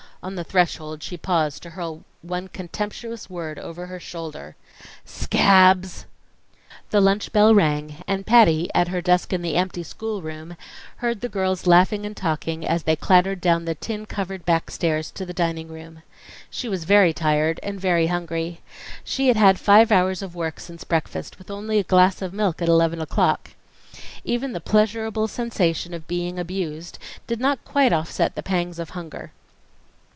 On 0.23 0.35
the 0.35 0.43
threshold 0.43 1.01
she 1.01 1.17
paused 1.17 1.63
to 1.63 1.71
hurl 1.71 2.03
one 2.21 2.47
contemptuous 2.47 3.27
word 3.27 3.57
over 3.57 3.87
her 3.87 3.99
shoulder: 3.99 4.55
"Scabs!" 5.03 6.05
The 6.91 7.01
lunch 7.01 7.31
bell 7.33 7.55
rang, 7.55 7.95
and 8.07 8.23
Patty 8.23 8.69
at 8.75 8.89
her 8.89 9.01
desk 9.01 9.33
in 9.33 9.41
the 9.41 9.55
empty 9.55 9.81
schoolroom 9.81 10.55
heard 10.97 11.21
the 11.21 11.27
girls 11.27 11.65
laughing 11.65 12.05
and 12.05 12.15
talking, 12.15 12.63
as 12.63 12.83
they 12.83 12.95
clattered 12.95 13.41
down 13.41 13.65
the 13.65 13.73
tin 13.73 14.05
covered 14.05 14.45
back 14.45 14.69
stairs 14.69 15.09
to 15.09 15.25
the 15.25 15.33
dining 15.33 15.69
room. 15.69 16.03
She 16.51 16.69
was 16.69 16.83
very 16.83 17.13
tired 17.13 17.59
and 17.63 17.79
very 17.81 18.05
hungry. 18.05 18.61
She 19.03 19.27
had 19.27 19.37
had 19.37 19.59
five 19.59 19.91
hours 19.91 20.21
of 20.21 20.35
work 20.35 20.59
since 20.59 20.83
breakfast, 20.83 21.39
with 21.39 21.49
only 21.49 21.79
a 21.79 21.83
glass 21.83 22.21
of 22.21 22.31
milk 22.31 22.61
at 22.61 22.69
eleven 22.69 23.01
o'clock. 23.01 23.53
Even 24.23 24.53
the 24.53 24.61
pleasurable 24.61 25.27
sensation 25.27 25.95
of 25.95 26.07
being 26.07 26.37
abused 26.37 26.99
did 27.25 27.39
not 27.39 27.65
quite 27.65 27.91
offset 27.91 28.35
the 28.35 28.43
pangs 28.43 28.77
of 28.77 28.91
hunger. 28.91 29.31